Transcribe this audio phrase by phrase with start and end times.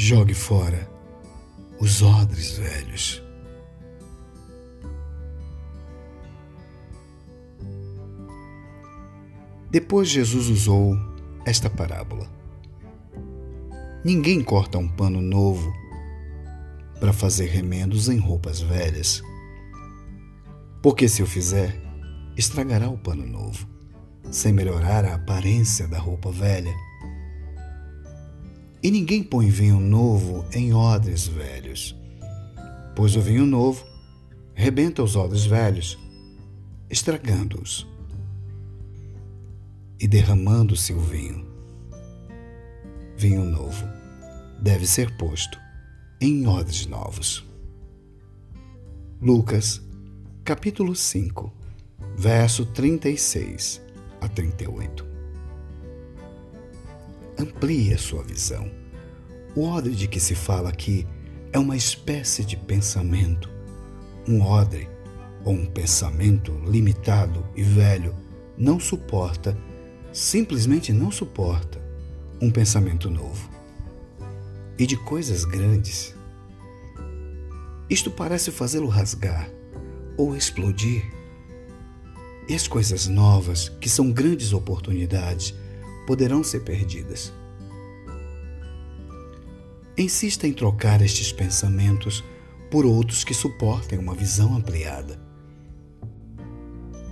[0.00, 0.90] jogue fora
[1.78, 3.22] os odres velhos.
[9.70, 10.96] Depois Jesus usou
[11.44, 12.26] esta parábola.
[14.02, 15.70] Ninguém corta um pano novo
[16.98, 19.22] para fazer remendos em roupas velhas,
[20.82, 21.78] porque se o fizer,
[22.38, 23.68] estragará o pano novo,
[24.30, 26.74] sem melhorar a aparência da roupa velha.
[28.82, 31.94] E ninguém põe vinho novo em odres velhos,
[32.96, 33.84] pois o vinho novo
[34.54, 35.98] rebenta os odres velhos,
[36.88, 37.86] estragando-os
[40.00, 41.46] e derramando-se o vinho.
[43.18, 43.84] Vinho novo
[44.62, 45.58] deve ser posto
[46.18, 47.44] em odres novos.
[49.20, 49.82] Lucas,
[50.42, 51.52] capítulo 5,
[52.16, 53.82] verso 36
[54.22, 55.09] a 38.
[57.40, 58.70] Amplie a sua visão.
[59.56, 61.06] O odre de que se fala aqui
[61.50, 63.48] é uma espécie de pensamento.
[64.28, 64.86] Um odre
[65.42, 68.14] ou um pensamento limitado e velho
[68.58, 69.56] não suporta
[70.12, 71.80] simplesmente não suporta
[72.42, 73.48] um pensamento novo
[74.78, 76.14] e de coisas grandes.
[77.88, 79.50] Isto parece fazê-lo rasgar
[80.18, 81.10] ou explodir.
[82.46, 85.54] E as coisas novas, que são grandes oportunidades,
[86.10, 87.32] poderão ser perdidas.
[89.96, 92.24] Insista em trocar estes pensamentos
[92.68, 95.22] por outros que suportem uma visão ampliada.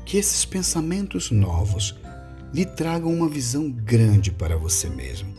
[0.05, 1.97] Que esses pensamentos novos
[2.53, 5.33] lhe tragam uma visão grande para você mesmo,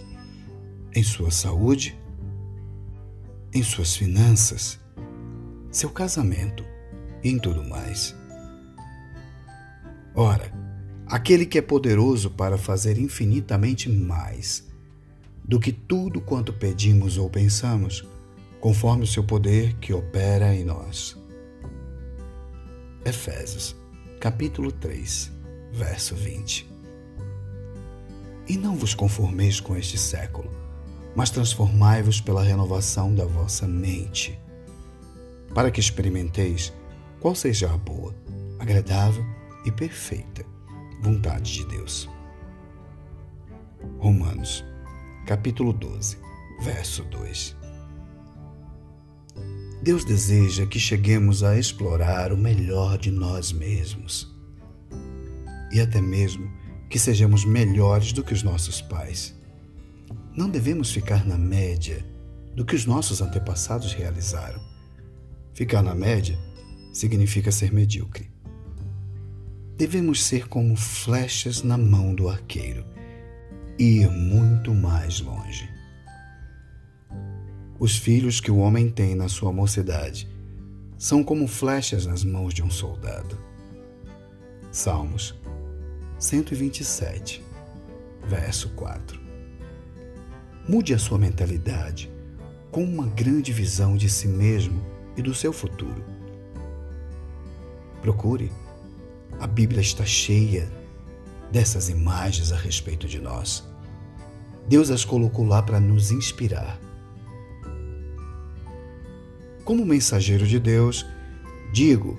[0.95, 1.99] em sua saúde,
[3.53, 4.79] em suas finanças,
[5.69, 6.63] seu casamento
[7.21, 8.15] e em tudo mais.
[10.15, 10.68] Ora,
[11.09, 14.69] aquele que é poderoso para fazer infinitamente mais
[15.43, 18.07] do que tudo quanto pedimos ou pensamos,
[18.59, 21.17] conforme o seu poder que opera em nós.
[23.03, 23.75] Efésios,
[24.19, 25.31] capítulo 3,
[25.71, 26.69] verso 20.
[28.47, 30.51] E não vos conformeis com este século,
[31.15, 34.39] mas transformai-vos pela renovação da vossa mente,
[35.55, 36.71] para que experimenteis
[37.19, 38.13] qual seja a boa,
[38.59, 39.25] agradável
[39.65, 40.58] e perfeita
[41.01, 42.09] vontade de Deus.
[43.97, 44.65] Romanos,
[45.25, 46.17] capítulo 12,
[46.61, 47.57] verso 2.
[49.81, 54.35] Deus deseja que cheguemos a explorar o melhor de nós mesmos
[55.71, 56.51] e até mesmo
[56.89, 59.35] que sejamos melhores do que os nossos pais.
[60.35, 62.05] Não devemos ficar na média
[62.55, 64.59] do que os nossos antepassados realizaram.
[65.53, 66.37] Ficar na média
[66.93, 68.29] significa ser medíocre.
[69.79, 72.85] Devemos ser como flechas na mão do arqueiro
[73.77, 75.69] e ir muito mais longe.
[77.79, 80.27] Os filhos que o homem tem na sua mocidade
[80.97, 83.39] são como flechas nas mãos de um soldado.
[84.69, 85.33] Salmos
[86.19, 87.41] 127,
[88.27, 89.17] verso 4.
[90.67, 92.11] Mude a sua mentalidade
[92.69, 94.85] com uma grande visão de si mesmo
[95.15, 96.03] e do seu futuro.
[98.01, 98.51] Procure.
[99.37, 100.71] A Bíblia está cheia
[101.51, 103.67] dessas imagens a respeito de nós.
[104.67, 106.79] Deus as colocou lá para nos inspirar.
[109.65, 111.05] Como mensageiro de Deus,
[111.73, 112.17] digo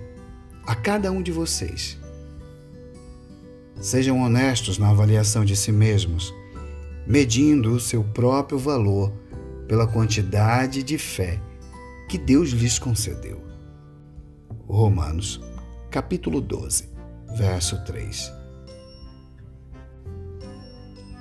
[0.67, 2.01] a cada um de vocês
[3.81, 6.35] Sejam honestos na avaliação de si mesmos,
[7.07, 9.11] medindo o seu próprio valor
[9.67, 11.41] pela quantidade de fé
[12.07, 13.41] que Deus lhes concedeu.
[14.69, 15.41] Romanos,
[15.91, 16.90] capítulo 12,
[17.35, 18.33] verso 3.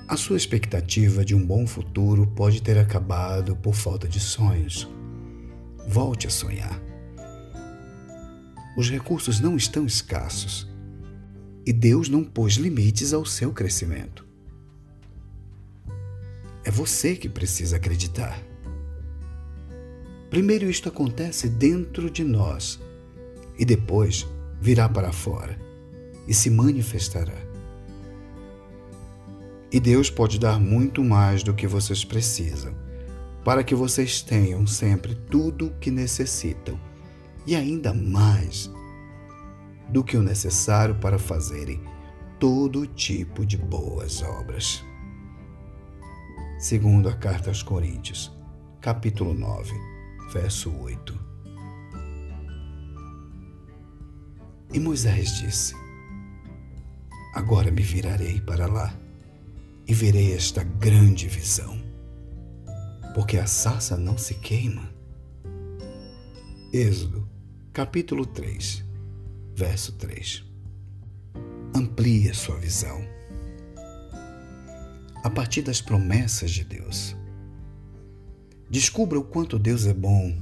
[0.08, 4.88] A sua expectativa de um bom futuro pode ter acabado por falta de sonhos.
[5.86, 6.80] Volte a sonhar.
[8.76, 10.68] Os recursos não estão escassos
[11.64, 14.26] e Deus não pôs limites ao seu crescimento.
[16.64, 18.42] É você que precisa acreditar.
[20.28, 22.80] Primeiro, isto acontece dentro de nós
[23.58, 24.26] e depois
[24.60, 25.69] virá para fora
[26.30, 27.34] e se manifestará.
[29.72, 32.72] E Deus pode dar muito mais do que vocês precisam,
[33.44, 36.78] para que vocês tenham sempre tudo o que necessitam
[37.44, 38.70] e ainda mais
[39.88, 41.82] do que o necessário para fazerem
[42.38, 44.84] todo tipo de boas obras.
[46.60, 48.30] Segundo a carta aos Coríntios,
[48.80, 49.72] capítulo 9,
[50.32, 51.18] verso 8.
[54.72, 55.79] E Moisés disse:
[57.40, 58.94] Agora me virarei para lá
[59.88, 61.80] e verei esta grande visão.
[63.14, 64.92] porque a sarça não se queima.
[66.70, 67.26] Êxodo,
[67.72, 68.84] capítulo 3,
[69.56, 70.44] verso 3.
[71.74, 73.00] Amplie sua visão.
[75.24, 77.16] A partir das promessas de Deus.
[78.68, 80.38] Descubra o quanto Deus é bom.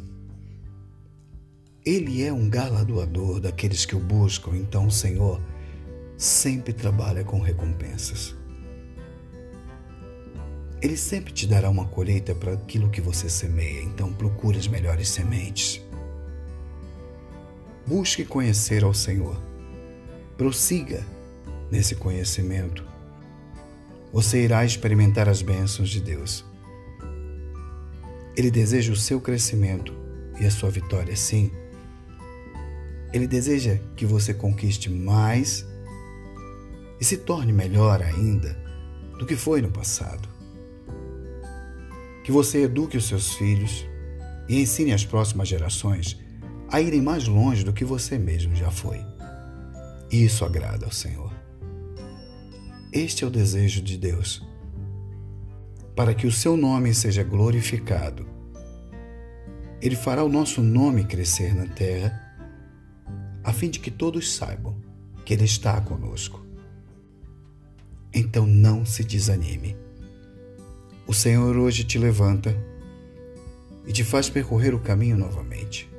[1.86, 5.40] Ele é um galardoador daqueles que o buscam, então Senhor
[6.18, 8.34] sempre trabalha com recompensas.
[10.82, 15.08] Ele sempre te dará uma colheita para aquilo que você semeia, então procure as melhores
[15.08, 15.80] sementes.
[17.86, 19.40] Busque conhecer ao Senhor.
[20.36, 21.04] Prossiga
[21.70, 22.84] nesse conhecimento.
[24.12, 26.44] Você irá experimentar as bênçãos de Deus.
[28.36, 29.92] Ele deseja o seu crescimento
[30.40, 31.50] e a sua vitória, sim.
[33.12, 35.66] Ele deseja que você conquiste mais
[37.00, 38.58] e se torne melhor ainda
[39.18, 40.38] do que foi no passado
[42.28, 43.86] que você eduque os seus filhos
[44.50, 46.20] e ensine as próximas gerações
[46.70, 49.00] a irem mais longe do que você mesmo já foi.
[50.12, 51.32] Isso agrada ao Senhor.
[52.92, 54.46] Este é o desejo de Deus,
[55.96, 58.28] para que o seu nome seja glorificado.
[59.80, 62.12] Ele fará o nosso nome crescer na terra,
[63.42, 64.78] a fim de que todos saibam
[65.24, 66.46] que Ele está conosco.
[68.12, 69.76] Então não se desanime
[71.08, 72.54] o Senhor hoje te levanta
[73.86, 75.90] e te faz percorrer o caminho novamente.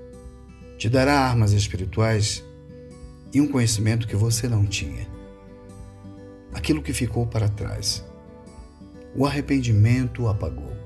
[0.78, 2.46] Te dará armas espirituais
[3.34, 5.08] e um conhecimento que você não tinha.
[6.54, 8.06] Aquilo que ficou para trás.
[9.16, 10.78] O arrependimento o apagou.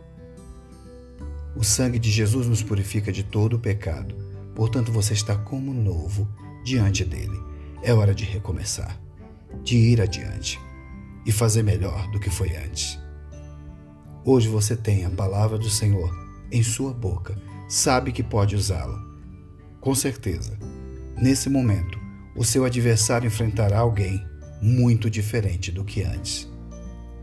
[1.53, 4.15] O sangue de Jesus nos purifica de todo o pecado,
[4.55, 6.25] portanto você está como novo
[6.63, 7.37] diante dele.
[7.83, 8.97] É hora de recomeçar,
[9.65, 10.57] de ir adiante
[11.25, 12.99] e fazer melhor do que foi antes.
[14.25, 16.11] Hoje você tem a palavra do Senhor
[16.51, 17.37] em sua boca,
[17.67, 19.01] sabe que pode usá-la.
[19.81, 20.57] Com certeza,
[21.17, 21.99] nesse momento,
[22.35, 24.25] o seu adversário enfrentará alguém
[24.61, 26.49] muito diferente do que antes.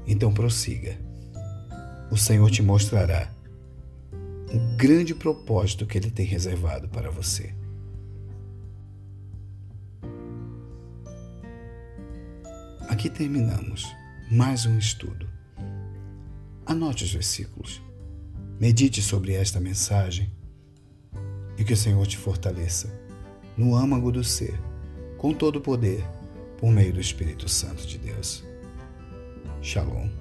[0.07, 0.99] Então prossiga.
[2.11, 3.33] O Senhor te mostrará
[4.53, 7.55] o grande propósito que Ele tem reservado para você.
[13.01, 13.97] Aqui terminamos
[14.31, 15.27] mais um estudo.
[16.67, 17.81] Anote os versículos.
[18.61, 20.31] Medite sobre esta mensagem
[21.57, 22.93] e que o Senhor te fortaleça
[23.57, 24.61] no âmago do ser,
[25.17, 26.05] com todo o poder,
[26.59, 28.45] por meio do Espírito Santo de Deus.
[29.63, 30.20] Shalom.